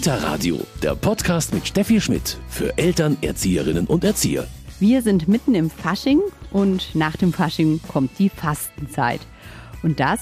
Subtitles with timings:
[0.00, 4.46] Kita Radio, der Podcast mit Steffi Schmidt für Eltern, Erzieherinnen und Erzieher.
[4.78, 6.22] Wir sind mitten im Fasching
[6.52, 9.20] und nach dem Fasching kommt die Fastenzeit.
[9.82, 10.20] Und das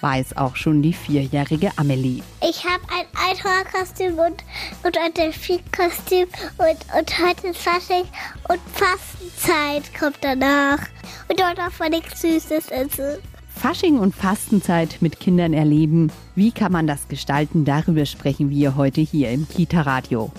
[0.00, 2.24] weiß auch schon die vierjährige Amelie.
[2.42, 4.42] Ich habe ein Einhornkostüm und,
[4.82, 6.26] und ein Delfinkostüm
[6.58, 8.06] und, und heute ist Fasching
[8.48, 10.80] und Fastenzeit kommt danach.
[11.28, 13.18] Und dort darf man nichts Süßes essen.
[13.60, 16.10] Fasching und Fastenzeit mit Kindern erleben.
[16.34, 17.66] Wie kann man das gestalten?
[17.66, 20.32] Darüber sprechen wir heute hier im Kita Radio.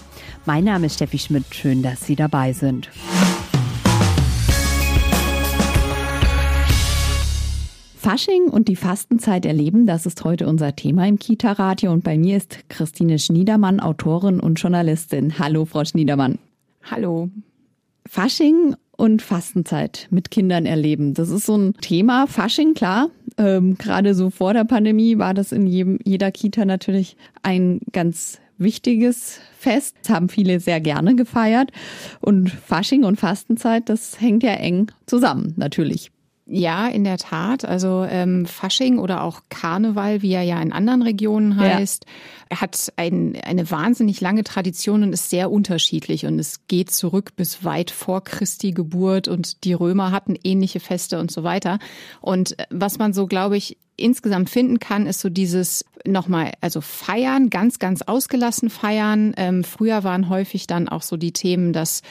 [0.47, 1.45] Mein Name ist Steffi Schmidt.
[1.51, 2.89] Schön, dass Sie dabei sind.
[7.95, 11.91] Fasching und die Fastenzeit erleben, das ist heute unser Thema im Kita-Radio.
[11.91, 15.37] Und bei mir ist Christine Schniedermann, Autorin und Journalistin.
[15.37, 16.39] Hallo, Frau Schniedermann.
[16.89, 17.29] Hallo.
[18.09, 21.15] Fasching und Fastenzeit mit Kindern erleben.
[21.15, 22.27] Das ist so ein Thema.
[22.27, 23.09] Fasching, klar.
[23.35, 28.39] Ähm, Gerade so vor der Pandemie war das in jedem, jeder Kita natürlich ein ganz
[28.59, 29.95] wichtiges Fest.
[30.03, 31.71] Das haben viele sehr gerne gefeiert.
[32.19, 36.11] Und Fasching und Fastenzeit, das hängt ja eng zusammen, natürlich.
[36.53, 37.63] Ja, in der Tat.
[37.63, 42.05] Also ähm, Fasching oder auch Karneval, wie er ja in anderen Regionen heißt,
[42.51, 42.59] ja.
[42.59, 46.25] hat ein, eine wahnsinnig lange Tradition und ist sehr unterschiedlich.
[46.25, 51.21] Und es geht zurück bis weit vor Christi Geburt und die Römer hatten ähnliche Feste
[51.21, 51.79] und so weiter.
[52.19, 56.81] Und äh, was man so, glaube ich, insgesamt finden kann, ist so dieses nochmal, also
[56.81, 59.33] feiern, ganz, ganz ausgelassen feiern.
[59.37, 62.01] Ähm, früher waren häufig dann auch so die Themen, dass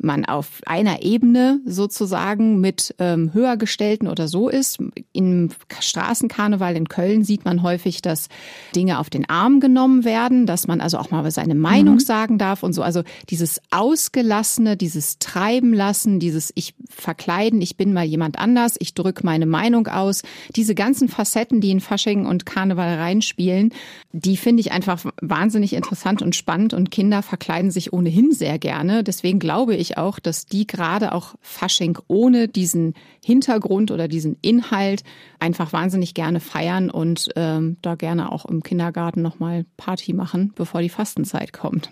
[0.00, 4.78] man auf einer Ebene sozusagen mit ähm, Höhergestellten oder so ist.
[5.12, 8.28] Im Straßenkarneval in Köln sieht man häufig, dass
[8.76, 12.00] Dinge auf den Arm genommen werden, dass man also auch mal seine Meinung mhm.
[12.00, 12.82] sagen darf und so.
[12.82, 18.94] Also dieses Ausgelassene, dieses Treiben lassen, dieses Ich verkleiden, ich bin mal jemand anders, ich
[18.94, 20.22] drücke meine Meinung aus,
[20.54, 23.72] diese ganzen Facetten, die in Fasching und Karneval reinspielen,
[24.12, 29.02] die finde ich einfach wahnsinnig interessant und spannend und Kinder verkleiden sich ohnehin sehr gerne.
[29.02, 32.94] Deswegen glaube ich, ich auch, dass die gerade auch Fasching ohne diesen
[33.24, 35.02] Hintergrund oder diesen Inhalt
[35.38, 40.82] einfach wahnsinnig gerne feiern und ähm, da gerne auch im Kindergarten nochmal Party machen, bevor
[40.82, 41.90] die Fastenzeit kommt.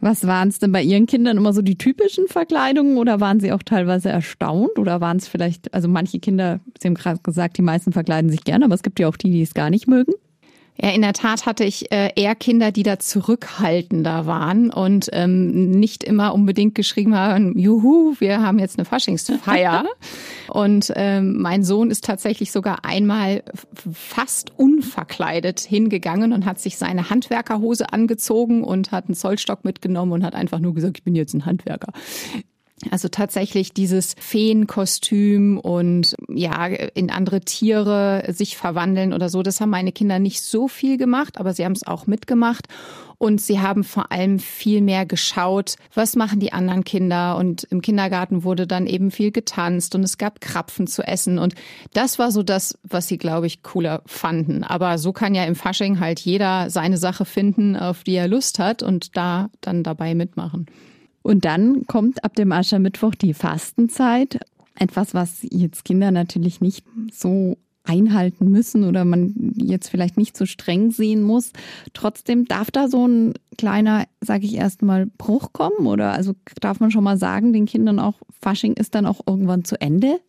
[0.00, 3.52] Was waren es denn bei Ihren Kindern immer so die typischen Verkleidungen oder waren sie
[3.52, 7.62] auch teilweise erstaunt oder waren es vielleicht, also manche Kinder, Sie haben gerade gesagt, die
[7.62, 10.12] meisten verkleiden sich gerne, aber es gibt ja auch die, die es gar nicht mögen?
[10.76, 15.70] Ja, in der Tat hatte ich äh, eher Kinder, die da zurückhaltender waren und ähm,
[15.70, 19.84] nicht immer unbedingt geschrieben haben, juhu, wir haben jetzt eine Faschingsfeier.
[20.48, 23.44] und ähm, mein Sohn ist tatsächlich sogar einmal
[23.92, 30.24] fast unverkleidet hingegangen und hat sich seine Handwerkerhose angezogen und hat einen Zollstock mitgenommen und
[30.24, 31.92] hat einfach nur gesagt, ich bin jetzt ein Handwerker.
[32.90, 39.70] Also tatsächlich dieses Feenkostüm und ja, in andere Tiere sich verwandeln oder so, das haben
[39.70, 42.66] meine Kinder nicht so viel gemacht, aber sie haben es auch mitgemacht.
[43.16, 47.36] Und sie haben vor allem viel mehr geschaut, was machen die anderen Kinder.
[47.36, 51.38] Und im Kindergarten wurde dann eben viel getanzt und es gab Krapfen zu essen.
[51.38, 51.54] Und
[51.92, 54.64] das war so das, was sie, glaube ich, cooler fanden.
[54.64, 58.58] Aber so kann ja im Fasching halt jeder seine Sache finden, auf die er Lust
[58.58, 60.66] hat und da dann dabei mitmachen.
[61.24, 64.40] Und dann kommt ab dem Aschermittwoch die Fastenzeit.
[64.78, 70.44] Etwas, was jetzt Kinder natürlich nicht so einhalten müssen oder man jetzt vielleicht nicht so
[70.44, 71.52] streng sehen muss.
[71.94, 76.90] Trotzdem darf da so ein kleiner, sage ich erstmal, Bruch kommen oder also darf man
[76.90, 80.20] schon mal sagen, den Kindern auch Fasching ist dann auch irgendwann zu Ende?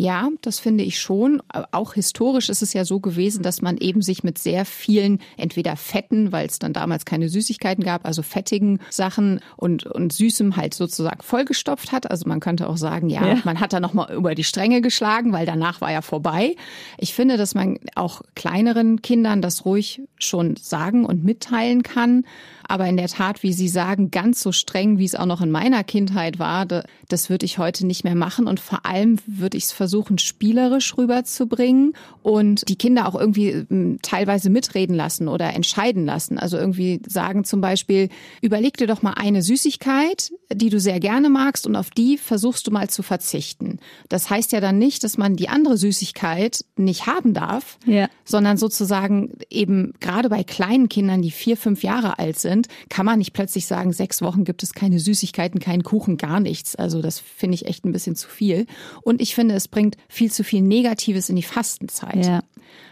[0.00, 1.42] Ja, das finde ich schon.
[1.72, 5.74] Auch historisch ist es ja so gewesen, dass man eben sich mit sehr vielen, entweder
[5.74, 10.74] fetten, weil es dann damals keine Süßigkeiten gab, also fettigen Sachen und, und Süßem halt
[10.74, 12.12] sozusagen vollgestopft hat.
[12.12, 13.38] Also man könnte auch sagen, ja, ja.
[13.42, 16.54] man hat da nochmal über die Stränge geschlagen, weil danach war ja vorbei.
[16.96, 22.24] Ich finde, dass man auch kleineren Kindern das ruhig schon sagen und mitteilen kann.
[22.68, 25.50] Aber in der Tat, wie Sie sagen, ganz so streng, wie es auch noch in
[25.50, 26.66] meiner Kindheit war,
[27.08, 28.46] das würde ich heute nicht mehr machen.
[28.46, 29.87] Und vor allem würde ich es versuchen,
[30.18, 36.38] spielerisch rüberzubringen und die Kinder auch irgendwie hm, teilweise mitreden lassen oder entscheiden lassen.
[36.38, 38.08] Also irgendwie sagen zum Beispiel,
[38.42, 42.66] überleg dir doch mal eine Süßigkeit, die du sehr gerne magst und auf die versuchst
[42.66, 43.78] du mal zu verzichten.
[44.08, 48.08] Das heißt ja dann nicht, dass man die andere Süßigkeit nicht haben darf, ja.
[48.24, 53.06] sondern sozusagen eben gerade bei kleinen Kindern, die vier, fünf Jahre alt sind, sind, kann
[53.06, 56.74] man nicht plötzlich sagen, sechs Wochen gibt es keine Süßigkeiten, keinen Kuchen, gar nichts.
[56.76, 58.66] Also das finde ich echt ein bisschen zu viel.
[59.02, 62.26] Und ich finde, es bringt viel zu viel Negatives in die Fastenzeit.
[62.26, 62.42] Ja.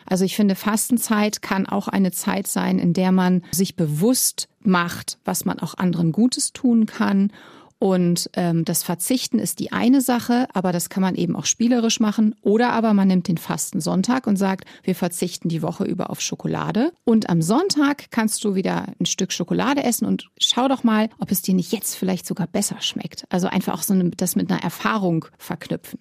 [0.04, 5.18] Also ich finde, Fastenzeit kann auch eine Zeit sein, in der man sich bewusst macht,
[5.24, 7.32] was man auch anderen Gutes tun kann
[7.78, 12.00] Und ähm, das Verzichten ist die eine Sache, aber das kann man eben auch spielerisch
[12.00, 12.34] machen.
[12.40, 16.92] Oder aber man nimmt den Fastensonntag und sagt, wir verzichten die Woche über auf Schokolade.
[17.04, 21.30] Und am Sonntag kannst du wieder ein Stück Schokolade essen und schau doch mal, ob
[21.30, 23.26] es dir nicht jetzt vielleicht sogar besser schmeckt.
[23.28, 25.98] Also einfach auch so eine, das mit einer Erfahrung verknüpfen.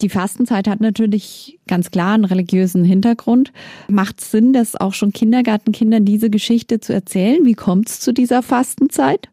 [0.00, 3.52] Die Fastenzeit hat natürlich ganz klar einen religiösen Hintergrund.
[3.88, 7.44] Macht es Sinn, dass auch schon Kindergartenkindern diese Geschichte zu erzählen?
[7.44, 9.28] Wie kommt es zu dieser Fastenzeit?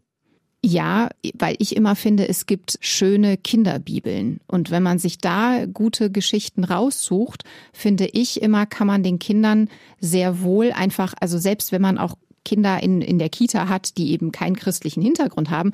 [0.68, 4.40] Ja, weil ich immer finde, es gibt schöne Kinderbibeln.
[4.48, 9.70] Und wenn man sich da gute Geschichten raussucht, finde ich immer, kann man den Kindern
[10.00, 12.16] sehr wohl einfach, also selbst wenn man auch
[12.46, 15.72] Kinder in, in der Kita hat, die eben keinen christlichen Hintergrund haben,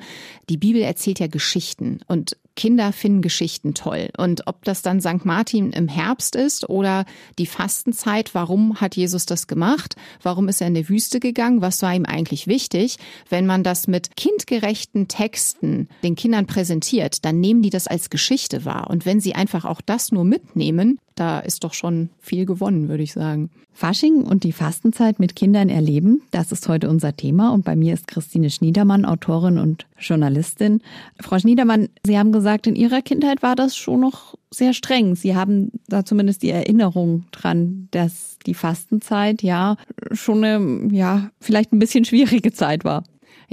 [0.50, 2.00] die Bibel erzählt ja Geschichten.
[2.06, 4.10] Und Kinder finden Geschichten toll.
[4.16, 5.24] Und ob das dann St.
[5.24, 7.04] Martin im Herbst ist oder
[7.38, 9.96] die Fastenzeit, warum hat Jesus das gemacht?
[10.22, 11.62] Warum ist er in die Wüste gegangen?
[11.62, 12.96] Was war ihm eigentlich wichtig?
[13.28, 18.64] Wenn man das mit kindgerechten Texten den Kindern präsentiert, dann nehmen die das als Geschichte
[18.64, 18.88] wahr.
[18.90, 23.02] Und wenn sie einfach auch das nur mitnehmen, da ist doch schon viel gewonnen, würde
[23.02, 23.50] ich sagen.
[23.72, 27.52] Fasching und die Fastenzeit mit Kindern erleben, das ist heute unser Thema.
[27.52, 30.82] Und bei mir ist Christine Schniedermann, Autorin und Journalistin.
[31.20, 35.14] Frau Schniedermann, Sie haben gesagt, in Ihrer Kindheit war das schon noch sehr streng.
[35.16, 39.76] Sie haben da zumindest die Erinnerung dran, dass die Fastenzeit ja
[40.12, 43.04] schon eine, ja, vielleicht ein bisschen schwierige Zeit war.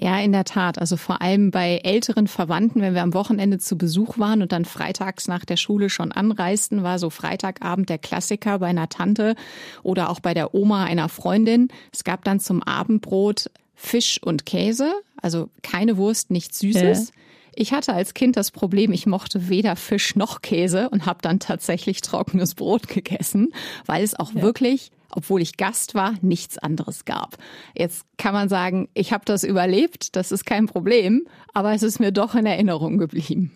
[0.02, 0.80] Ja, in der Tat.
[0.80, 4.64] Also vor allem bei älteren Verwandten, wenn wir am Wochenende zu Besuch waren und dann
[4.64, 9.36] freitags nach der Schule schon anreisten, war so Freitagabend der Klassiker bei einer Tante
[9.84, 11.68] oder auch bei der Oma einer Freundin.
[11.92, 17.08] Es gab dann zum Abendbrot Fisch und Käse, also keine Wurst, nichts Süßes.
[17.08, 17.14] Ja.
[17.56, 21.40] Ich hatte als Kind das Problem, ich mochte weder Fisch noch Käse und habe dann
[21.40, 23.50] tatsächlich trockenes Brot gegessen,
[23.86, 24.42] weil es auch ja.
[24.42, 27.38] wirklich obwohl ich Gast war, nichts anderes gab.
[27.76, 32.00] Jetzt kann man sagen, ich habe das überlebt, das ist kein Problem, aber es ist
[32.00, 33.52] mir doch in Erinnerung geblieben.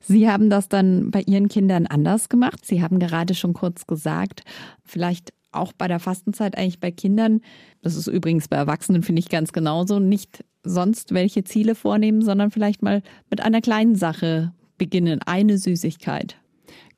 [0.00, 2.64] Sie haben das dann bei Ihren Kindern anders gemacht.
[2.64, 4.42] Sie haben gerade schon kurz gesagt,
[4.84, 7.40] vielleicht auch bei der Fastenzeit eigentlich bei Kindern,
[7.82, 12.50] das ist übrigens bei Erwachsenen, finde ich ganz genauso, nicht sonst welche Ziele vornehmen, sondern
[12.50, 16.36] vielleicht mal mit einer kleinen Sache beginnen, eine Süßigkeit.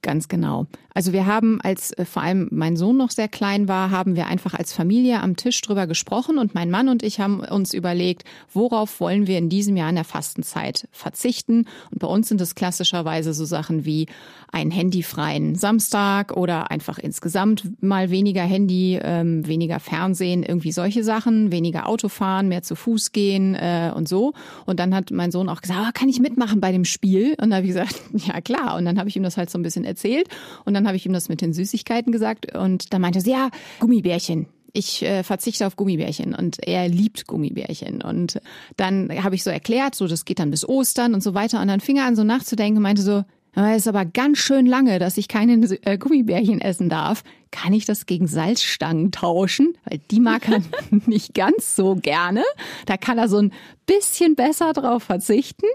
[0.03, 0.67] Ganz genau.
[0.95, 4.27] Also wir haben, als äh, vor allem mein Sohn noch sehr klein war, haben wir
[4.27, 8.25] einfach als Familie am Tisch drüber gesprochen und mein Mann und ich haben uns überlegt,
[8.53, 11.67] worauf wollen wir in diesem Jahr in der Fastenzeit verzichten.
[11.91, 14.07] Und bei uns sind es klassischerweise so Sachen wie
[14.51, 21.53] einen handyfreien Samstag oder einfach insgesamt mal weniger Handy, ähm, weniger Fernsehen, irgendwie solche Sachen,
[21.53, 24.33] weniger Autofahren, mehr zu Fuß gehen äh, und so.
[24.65, 27.37] Und dann hat mein Sohn auch gesagt, oh, kann ich mitmachen bei dem Spiel?
[27.41, 28.77] Und da habe ich gesagt, ja klar.
[28.77, 30.29] Und dann habe ich ihm das halt so ein bisschen erzählt
[30.65, 33.51] und dann habe ich ihm das mit den Süßigkeiten gesagt und da meinte er, ja,
[33.81, 38.03] Gummibärchen ich äh, verzichte auf Gummibärchen und er liebt Gummibärchen.
[38.03, 38.41] Und
[38.77, 41.61] dann habe ich so erklärt, so das geht dann bis Ostern und so weiter.
[41.61, 44.99] Und dann fing er an so nachzudenken meinte so, es ist aber ganz schön lange,
[44.99, 47.23] dass ich keine äh, Gummibärchen essen darf.
[47.51, 49.77] Kann ich das gegen Salzstangen tauschen?
[49.85, 50.61] Weil die mag er
[51.07, 52.45] nicht ganz so gerne.
[52.87, 53.53] Da kann er so ein
[53.87, 55.67] bisschen besser drauf verzichten.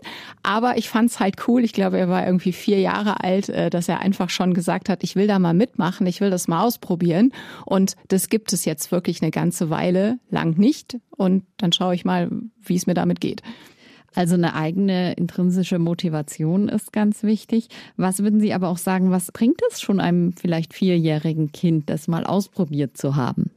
[0.44, 1.64] Aber ich fand's halt cool.
[1.64, 5.04] Ich glaube, er war irgendwie vier Jahre alt, äh, dass er einfach schon gesagt hat,
[5.04, 7.34] ich will da mal mitmachen, ich will das mal ausprobieren.
[7.66, 10.98] Und das gibt es jetzt wirklich eine ganze Weile lang nicht.
[11.10, 12.30] Und dann schaue ich mal,
[12.62, 13.42] wie es mir damit geht.
[14.16, 17.68] Also eine eigene intrinsische Motivation ist ganz wichtig.
[17.98, 22.08] Was würden Sie aber auch sagen, was bringt es schon einem vielleicht vierjährigen Kind, das
[22.08, 23.52] mal ausprobiert zu haben?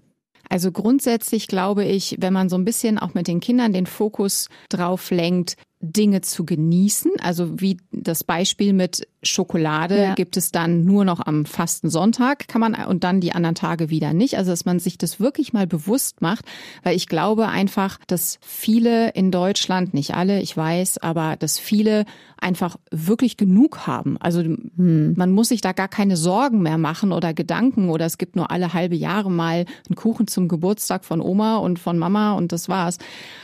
[0.48, 4.48] Also grundsätzlich glaube ich, wenn man so ein bisschen auch mit den Kindern den Fokus
[4.68, 7.12] drauf lenkt, Dinge zu genießen.
[7.22, 10.14] Also wie das Beispiel mit Schokolade ja.
[10.14, 13.90] gibt es dann nur noch am fasten Sonntag, kann man und dann die anderen Tage
[13.90, 14.38] wieder nicht.
[14.38, 16.44] Also dass man sich das wirklich mal bewusst macht,
[16.82, 22.04] weil ich glaube einfach, dass viele in Deutschland, nicht alle, ich weiß, aber dass viele
[22.38, 24.16] einfach wirklich genug haben.
[24.18, 25.14] Also hm.
[25.16, 28.50] man muss sich da gar keine Sorgen mehr machen oder Gedanken oder es gibt nur
[28.50, 32.68] alle halbe Jahre mal einen Kuchen zum Geburtstag von Oma und von Mama und das
[32.68, 32.98] war's.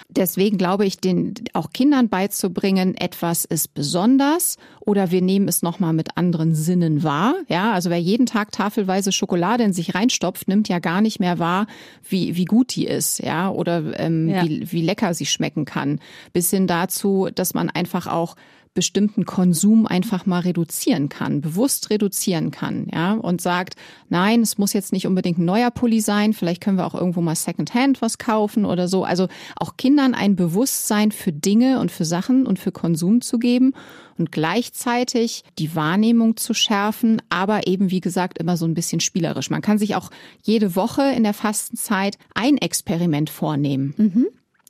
[0.09, 5.93] Deswegen glaube ich, den auch Kindern beizubringen, etwas ist besonders oder wir nehmen es nochmal
[5.93, 7.35] mit anderen Sinnen wahr.
[7.49, 11.41] Ja, also wer jeden Tag tafelweise Schokolade in sich reinstopft, nimmt ja gar nicht mehr
[11.41, 11.67] wahr,
[12.09, 14.45] wie, wie gut die ist, ja, oder ähm, ja.
[14.45, 15.99] Wie, wie lecker sie schmecken kann.
[16.33, 18.37] Bis hin dazu, dass man einfach auch
[18.75, 23.75] bestimmten Konsum einfach mal reduzieren kann, bewusst reduzieren kann, ja, und sagt,
[24.09, 27.21] nein, es muss jetzt nicht unbedingt ein neuer Pulli sein, vielleicht können wir auch irgendwo
[27.21, 29.05] mal Secondhand was kaufen oder so.
[29.05, 33.75] Also auch Kindern ein Bewusstsein für Dinge und für Sachen und für Konsum zu geben
[34.19, 39.51] und gleichzeitig die Wahrnehmung zu schärfen, aber eben, wie gesagt, immer so ein bisschen spielerisch.
[39.51, 40.11] Man kann sich auch
[40.43, 43.95] jede Woche in der Fastenzeit ein Experiment vornehmen.
[43.97, 44.27] Mhm.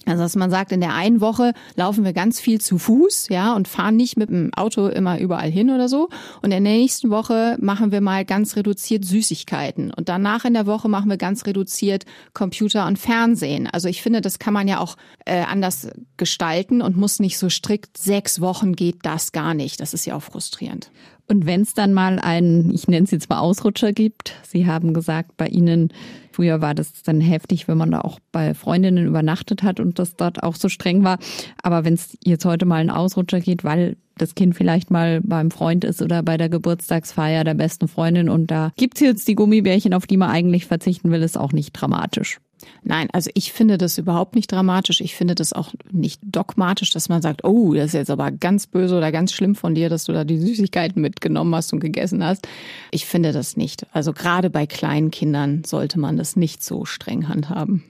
[0.07, 3.55] Also dass man sagt, in der einen Woche laufen wir ganz viel zu Fuß, ja,
[3.55, 6.09] und fahren nicht mit dem Auto immer überall hin oder so.
[6.43, 9.93] Und in der nächsten Woche machen wir mal ganz reduziert Süßigkeiten.
[9.93, 12.05] Und danach in der Woche machen wir ganz reduziert
[12.35, 13.67] Computer und Fernsehen.
[13.67, 17.49] Also ich finde, das kann man ja auch äh, anders gestalten und muss nicht so
[17.49, 19.81] strikt, sechs Wochen geht das gar nicht.
[19.81, 20.91] Das ist ja auch frustrierend.
[21.29, 24.93] Und wenn es dann mal einen, ich nenne es jetzt mal Ausrutscher gibt, Sie haben
[24.93, 25.93] gesagt, bei Ihnen,
[26.31, 30.17] früher war das dann heftig, wenn man da auch bei Freundinnen übernachtet hat und das
[30.17, 31.19] dort auch so streng war.
[31.63, 35.51] Aber wenn es jetzt heute mal einen Ausrutscher geht, weil das Kind vielleicht mal beim
[35.51, 39.95] Freund ist oder bei der Geburtstagsfeier der besten Freundin und da gibt's jetzt die Gummibärchen,
[39.95, 42.39] auf die man eigentlich verzichten will, ist auch nicht dramatisch.
[42.83, 45.01] Nein, also ich finde das überhaupt nicht dramatisch.
[45.01, 48.67] Ich finde das auch nicht dogmatisch, dass man sagt, oh, das ist jetzt aber ganz
[48.67, 52.25] böse oder ganz schlimm von dir, dass du da die Süßigkeiten mitgenommen hast und gegessen
[52.25, 52.47] hast.
[52.91, 53.87] Ich finde das nicht.
[53.93, 57.85] Also gerade bei kleinen Kindern sollte man das nicht so streng handhaben.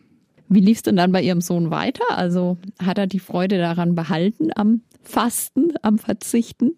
[0.49, 2.05] Wie lief es denn dann bei Ihrem Sohn weiter?
[2.11, 6.73] Also hat er die Freude daran behalten am Fasten, am Verzichten?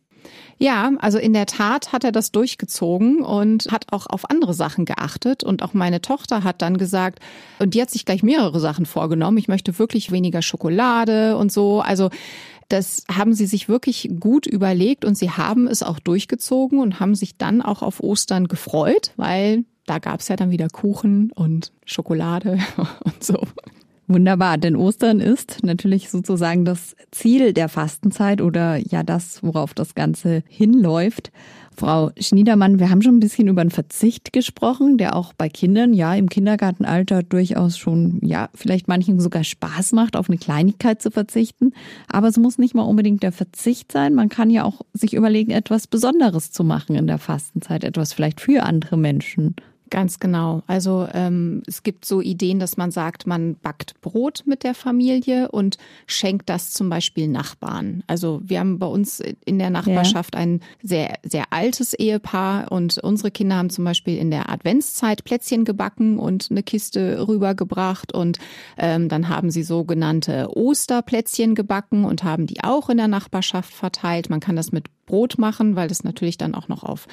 [0.58, 4.84] Ja, also in der Tat hat er das durchgezogen und hat auch auf andere Sachen
[4.84, 5.42] geachtet.
[5.44, 7.20] Und auch meine Tochter hat dann gesagt,
[7.58, 9.38] und die hat sich gleich mehrere Sachen vorgenommen.
[9.38, 11.80] Ich möchte wirklich weniger Schokolade und so.
[11.80, 12.10] Also
[12.68, 17.14] das haben sie sich wirklich gut überlegt und sie haben es auch durchgezogen und haben
[17.14, 22.58] sich dann auch auf Ostern gefreut, weil da gab's ja dann wieder Kuchen und Schokolade
[23.04, 23.46] und so.
[24.06, 29.94] Wunderbar, denn Ostern ist natürlich sozusagen das Ziel der Fastenzeit oder ja das, worauf das
[29.94, 31.32] Ganze hinläuft.
[31.74, 35.94] Frau Schniedermann, wir haben schon ein bisschen über den Verzicht gesprochen, der auch bei Kindern,
[35.94, 41.10] ja, im Kindergartenalter durchaus schon, ja, vielleicht manchen sogar Spaß macht, auf eine Kleinigkeit zu
[41.10, 41.72] verzichten.
[42.06, 44.14] Aber es muss nicht mal unbedingt der Verzicht sein.
[44.14, 48.42] Man kann ja auch sich überlegen, etwas Besonderes zu machen in der Fastenzeit, etwas vielleicht
[48.42, 49.56] für andere Menschen.
[49.94, 50.64] Ganz genau.
[50.66, 55.52] Also ähm, es gibt so Ideen, dass man sagt, man backt Brot mit der Familie
[55.52, 58.02] und schenkt das zum Beispiel Nachbarn.
[58.08, 60.40] Also wir haben bei uns in der Nachbarschaft ja.
[60.40, 65.64] ein sehr, sehr altes Ehepaar und unsere Kinder haben zum Beispiel in der Adventszeit Plätzchen
[65.64, 68.40] gebacken und eine Kiste rübergebracht und
[68.76, 74.28] ähm, dann haben sie sogenannte Osterplätzchen gebacken und haben die auch in der Nachbarschaft verteilt.
[74.28, 77.06] Man kann das mit Brot machen, weil das natürlich dann auch noch auf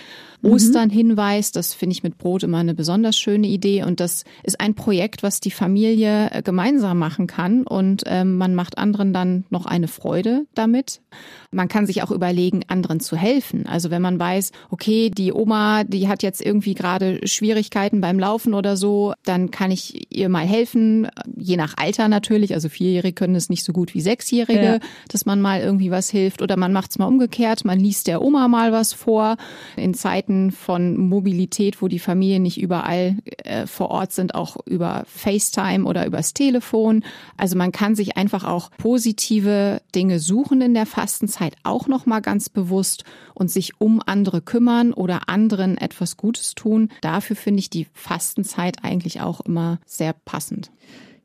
[0.44, 0.94] Ostern mhm.
[0.94, 1.56] hinweist.
[1.56, 3.84] Das finde ich mit Brot immer eine besonders schöne Idee.
[3.84, 7.64] Und das ist ein Projekt, was die Familie äh, gemeinsam machen kann.
[7.64, 11.02] Und ähm, man macht anderen dann noch eine Freude damit.
[11.52, 13.66] Man kann sich auch überlegen, anderen zu helfen.
[13.66, 18.54] Also wenn man weiß, okay, die Oma, die hat jetzt irgendwie gerade Schwierigkeiten beim Laufen
[18.54, 22.54] oder so, dann kann ich ihr mal helfen, je nach Alter natürlich.
[22.54, 24.80] Also Vierjährige können es nicht so gut wie Sechsjährige, ja.
[25.10, 26.42] dass man mal irgendwie was hilft.
[26.42, 27.66] Oder man macht es mal umgekehrt.
[27.66, 29.38] Man liest der Oma mal was vor.
[29.76, 35.04] In Zeiten von Mobilität, wo die Familien nicht überall äh, vor Ort sind, auch über
[35.08, 37.04] FaceTime oder übers Telefon.
[37.38, 42.20] Also man kann sich einfach auch positive Dinge suchen in der Fastenzeit, auch noch mal
[42.20, 46.90] ganz bewusst und sich um andere kümmern oder anderen etwas Gutes tun.
[47.02, 50.70] Dafür finde ich die Fastenzeit eigentlich auch immer sehr passend.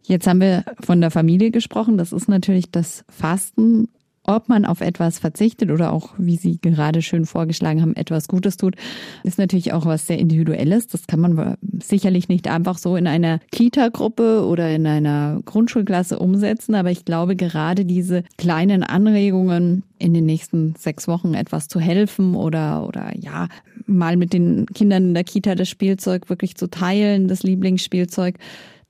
[0.03, 1.99] Jetzt haben wir von der Familie gesprochen.
[1.99, 3.89] Das ist natürlich das Fasten
[4.27, 8.57] ob man auf etwas verzichtet oder auch, wie Sie gerade schön vorgeschlagen haben, etwas Gutes
[8.57, 8.77] tut,
[9.23, 10.89] ist natürlich auch was sehr Individuelles.
[10.89, 16.75] Das kann man sicherlich nicht einfach so in einer Kita-Gruppe oder in einer Grundschulklasse umsetzen.
[16.75, 22.35] Aber ich glaube, gerade diese kleinen Anregungen, in den nächsten sechs Wochen etwas zu helfen
[22.35, 23.49] oder, oder ja,
[23.87, 28.37] mal mit den Kindern in der Kita das Spielzeug wirklich zu teilen, das Lieblingsspielzeug,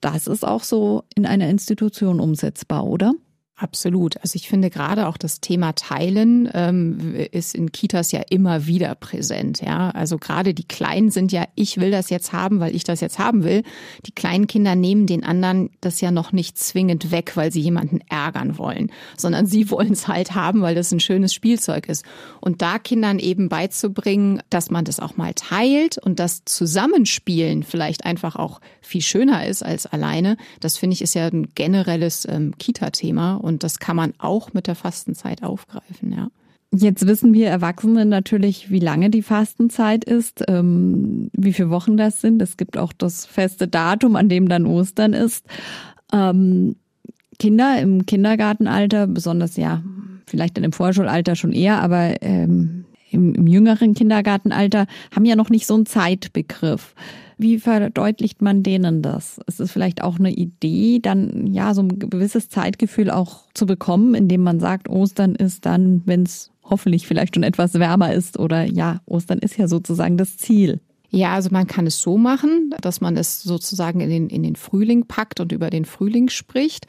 [0.01, 3.13] das ist auch so in einer Institution umsetzbar, oder?
[3.59, 4.19] Absolut.
[4.21, 8.95] Also ich finde gerade auch das Thema Teilen ähm, ist in Kitas ja immer wieder
[8.95, 9.63] präsent.
[9.63, 13.01] Ja, also gerade die Kleinen sind ja, ich will das jetzt haben, weil ich das
[13.01, 13.63] jetzt haben will.
[14.05, 18.01] Die kleinen Kinder nehmen den anderen das ja noch nicht zwingend weg, weil sie jemanden
[18.11, 22.05] ärgern wollen, sondern sie wollen es halt haben, weil das ein schönes Spielzeug ist.
[22.43, 28.05] Und da Kindern eben beizubringen, dass man das auch mal teilt und das Zusammenspielen vielleicht
[28.05, 32.53] einfach auch viel schöner ist als alleine, das finde ich ist ja ein generelles ähm,
[32.59, 36.29] Kita-Thema und das kann man auch mit der Fastenzeit aufgreifen, ja.
[36.75, 42.21] Jetzt wissen wir Erwachsene natürlich, wie lange die Fastenzeit ist, ähm, wie viele Wochen das
[42.21, 42.43] sind.
[42.43, 45.47] Es gibt auch das feste Datum, an dem dann Ostern ist.
[46.13, 46.75] Ähm,
[47.39, 49.83] Kinder im Kindergartenalter, besonders ja,
[50.27, 55.51] vielleicht in dem Vorschulalter schon eher, aber ähm, im, im jüngeren Kindergartenalter haben ja noch
[55.51, 56.95] nicht so einen Zeitbegriff.
[57.39, 59.41] Wie verdeutlicht man denen das?
[59.47, 64.15] Es ist vielleicht auch eine Idee, dann ja so ein gewisses Zeitgefühl auch zu bekommen,
[64.15, 68.65] indem man sagt, Ostern ist dann, wenn es hoffentlich vielleicht schon etwas wärmer ist oder
[68.65, 70.81] ja, Ostern ist ja sozusagen das Ziel.
[71.11, 74.57] Ja, also man kann es so machen, dass man es sozusagen in den, in den
[74.57, 76.87] Frühling packt und über den Frühling spricht.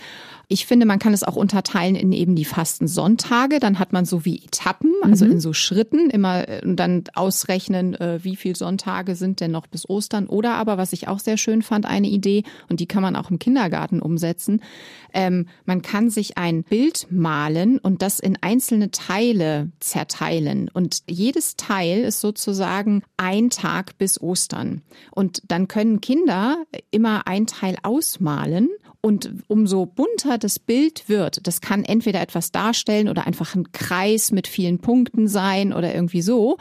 [0.49, 3.59] Ich finde, man kann es auch unterteilen in eben die Fastensonntage.
[3.59, 5.33] Dann hat man so wie Etappen, also mhm.
[5.33, 9.67] in so Schritten immer äh, und dann ausrechnen, äh, wie viele Sonntage sind denn noch
[9.67, 10.27] bis Ostern.
[10.27, 13.29] Oder aber, was ich auch sehr schön fand, eine Idee, und die kann man auch
[13.29, 14.61] im Kindergarten umsetzen.
[15.13, 20.69] Ähm, man kann sich ein Bild malen und das in einzelne Teile zerteilen.
[20.73, 24.81] Und jedes Teil ist sozusagen ein Tag bis Ostern.
[25.11, 28.69] Und dann können Kinder immer ein Teil ausmalen
[29.07, 34.33] und umso bunter das Bild wird, das kann entweder etwas darstellen oder einfach ein Kreis
[34.33, 36.57] mit vielen Punkten sein oder irgendwie so.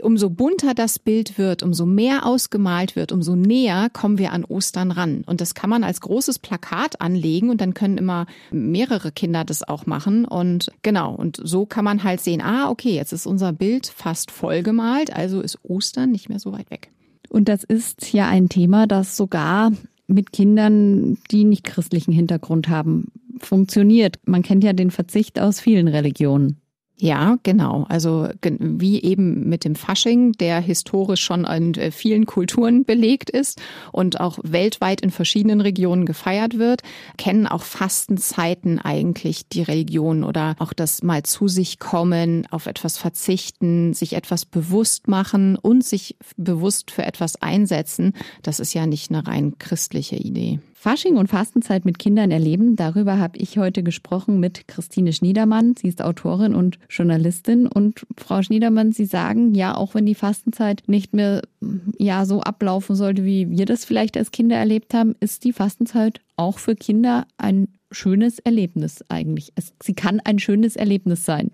[0.00, 4.92] Umso bunter das Bild wird, umso mehr ausgemalt wird, umso näher kommen wir an Ostern
[4.92, 5.24] ran.
[5.26, 9.62] Und das kann man als großes Plakat anlegen und dann können immer mehrere Kinder das
[9.62, 10.24] auch machen.
[10.24, 14.30] Und genau, und so kann man halt sehen, ah, okay, jetzt ist unser Bild fast
[14.30, 16.90] vollgemalt, also ist Ostern nicht mehr so weit weg.
[17.28, 19.72] Und das ist ja ein Thema, das sogar
[20.12, 24.18] mit Kindern, die nicht christlichen Hintergrund haben, funktioniert.
[24.26, 26.59] Man kennt ja den Verzicht aus vielen Religionen.
[27.02, 27.86] Ja, genau.
[27.88, 33.58] Also wie eben mit dem Fasching, der historisch schon in äh, vielen Kulturen belegt ist
[33.90, 36.82] und auch weltweit in verschiedenen Regionen gefeiert wird,
[37.16, 42.98] kennen auch Fastenzeiten eigentlich die Religion oder auch das mal zu sich kommen, auf etwas
[42.98, 48.12] verzichten, sich etwas bewusst machen und sich bewusst für etwas einsetzen.
[48.42, 50.60] Das ist ja nicht eine rein christliche Idee.
[50.80, 55.76] Fasching und Fastenzeit mit Kindern erleben, darüber habe ich heute gesprochen mit Christine Schniedermann.
[55.76, 57.66] Sie ist Autorin und Journalistin.
[57.66, 61.42] Und Frau Schniedermann, Sie sagen, ja, auch wenn die Fastenzeit nicht mehr
[61.98, 66.22] ja, so ablaufen sollte, wie wir das vielleicht als Kinder erlebt haben, ist die Fastenzeit
[66.36, 69.52] auch für Kinder ein schönes Erlebnis eigentlich.
[69.82, 71.50] sie kann ein schönes Erlebnis sein.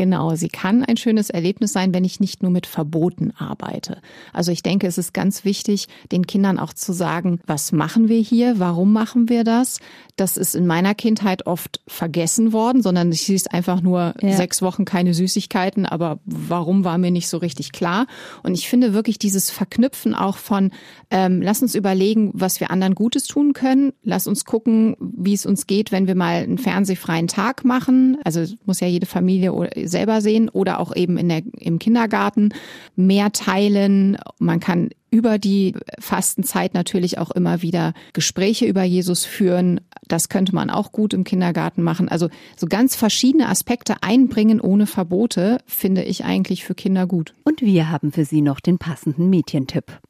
[0.00, 3.98] Genau, sie kann ein schönes Erlebnis sein, wenn ich nicht nur mit Verboten arbeite.
[4.32, 8.18] Also ich denke, es ist ganz wichtig, den Kindern auch zu sagen, was machen wir
[8.18, 9.78] hier, warum machen wir das.
[10.16, 14.32] Das ist in meiner Kindheit oft vergessen worden, sondern es hieß einfach nur ja.
[14.32, 18.06] sechs Wochen keine Süßigkeiten, aber warum war mir nicht so richtig klar.
[18.42, 20.70] Und ich finde wirklich dieses Verknüpfen auch von,
[21.10, 23.92] ähm, lass uns überlegen, was wir anderen Gutes tun können.
[24.02, 28.16] Lass uns gucken, wie es uns geht, wenn wir mal einen fernsehfreien Tag machen.
[28.24, 29.52] Also muss ja jede Familie
[29.90, 32.54] selber sehen oder auch eben in der, im Kindergarten
[32.96, 34.16] mehr teilen.
[34.38, 39.80] Man kann über die Fastenzeit natürlich auch immer wieder Gespräche über Jesus führen.
[40.06, 42.08] Das könnte man auch gut im Kindergarten machen.
[42.08, 47.34] Also so ganz verschiedene Aspekte einbringen ohne Verbote finde ich eigentlich für Kinder gut.
[47.44, 50.00] Und wir haben für Sie noch den passenden Medientipp.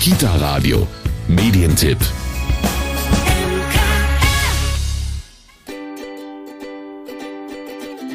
[0.00, 0.86] Kita Radio.
[1.28, 1.98] Medientipp.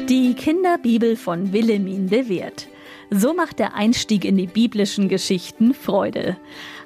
[0.08, 2.66] Die Kinderbibel von Willemin de Wert.
[3.10, 6.38] So macht der Einstieg in die biblischen Geschichten Freude.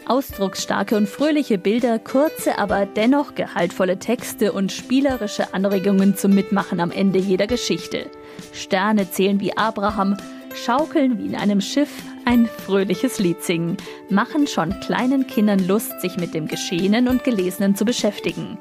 [0.06, 6.90] Ausdrucksstarke und fröhliche Bilder, kurze, aber dennoch gehaltvolle Texte und spielerische Anregungen zum Mitmachen am
[6.90, 8.10] Ende jeder Geschichte.
[8.52, 10.16] Sterne zählen wie Abraham,
[10.56, 11.92] schaukeln wie in einem Schiff,
[12.24, 13.76] ein fröhliches Lied singen,
[14.10, 18.58] machen schon kleinen Kindern Lust, sich mit dem Geschehenen und Gelesenen zu beschäftigen.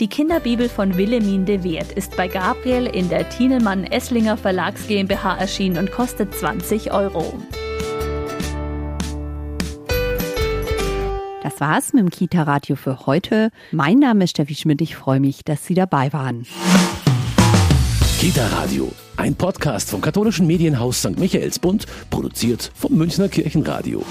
[0.00, 5.36] Die Kinderbibel von Wilhelmin de Wert ist bei Gabriel in der Tienemann Esslinger Verlags GmbH
[5.36, 7.38] erschienen und kostet 20 Euro.
[11.44, 13.50] Das war's mit dem Kita-Radio für heute.
[13.70, 14.80] Mein Name ist Steffi Schmidt.
[14.80, 16.44] Ich freue mich, dass Sie dabei waren.
[18.18, 21.20] Kita-Radio, ein Podcast vom katholischen Medienhaus St.
[21.20, 24.02] Michaelsbund, produziert vom Münchner Kirchenradio.